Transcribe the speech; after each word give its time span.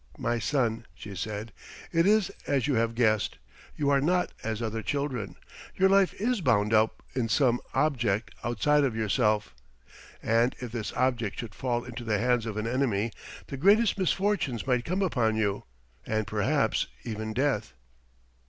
"My 0.17 0.39
son," 0.39 0.87
she 0.95 1.13
said, 1.15 1.53
"it 1.91 2.07
is 2.07 2.31
as 2.47 2.65
you 2.65 2.73
have 2.73 2.95
guessed. 2.95 3.37
You 3.75 3.91
are 3.91 4.01
not 4.01 4.31
as 4.43 4.59
other 4.59 4.81
children. 4.81 5.35
Your 5.75 5.89
life 5.89 6.11
is 6.15 6.41
bound 6.41 6.73
up 6.73 7.03
in 7.13 7.29
some 7.29 7.61
object 7.75 8.33
outside 8.43 8.83
of 8.83 8.95
yourself, 8.95 9.53
and 10.23 10.55
if 10.59 10.71
this 10.71 10.91
object 10.93 11.37
should 11.39 11.53
fall 11.53 11.83
into 11.83 12.03
the 12.03 12.17
hands 12.17 12.47
of 12.47 12.57
an 12.57 12.65
enemy 12.65 13.11
the 13.45 13.57
greatest 13.57 13.95
misfortunes 13.99 14.65
might 14.65 14.85
come 14.85 15.03
upon 15.03 15.35
you, 15.35 15.65
and 16.03 16.25
perhaps 16.25 16.87
even 17.03 17.31
death." 17.31 17.73